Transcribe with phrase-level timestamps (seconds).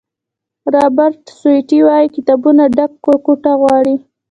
[0.73, 3.95] رابرټ سوټي وایي کتابونو ډکه کوټه غواړي.